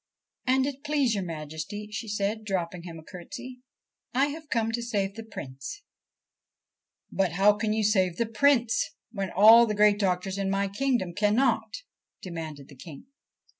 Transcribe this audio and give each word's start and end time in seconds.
42 0.47 0.47
THE 0.47 0.57
SERPENT 0.57 0.63
PRINCE' 0.63 0.75
And 0.79 0.79
it 0.79 0.83
please 0.83 1.13
your 1.13 1.23
Majesty,' 1.23 1.87
she 1.91 2.07
said, 2.07 2.43
dropping 2.43 2.81
him 2.85 2.97
a 2.97 3.03
curtsy,' 3.03 3.61
I 4.15 4.25
have 4.29 4.49
come 4.49 4.71
to 4.71 4.81
save 4.81 5.13
the 5.13 5.21
Prince."' 5.23 5.83
But 7.11 7.33
how 7.33 7.53
can 7.53 7.71
you 7.71 7.83
save 7.83 8.17
the 8.17 8.25
Prince 8.25 8.95
when 9.11 9.29
all 9.29 9.67
the 9.67 9.75
great 9.75 9.99
doctors 9.99 10.39
in 10.39 10.49
my 10.49 10.69
kingdom 10.69 11.13
cannot?' 11.13 11.83
demanded 12.23 12.67
the 12.69 12.75
King. 12.77 13.05